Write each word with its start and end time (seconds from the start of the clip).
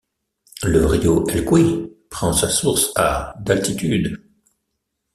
Le 0.63 0.87
rio 0.87 1.27
Elqui 1.29 1.87
prend 2.09 2.33
sa 2.33 2.49
source 2.49 2.91
à 2.95 3.35
d'altitude. 3.39 4.19